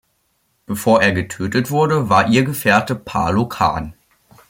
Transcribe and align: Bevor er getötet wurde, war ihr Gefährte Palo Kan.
Bevor 0.65 1.03
er 1.03 1.11
getötet 1.11 1.69
wurde, 1.69 2.09
war 2.09 2.27
ihr 2.27 2.43
Gefährte 2.43 2.95
Palo 2.95 3.47
Kan. 3.47 3.93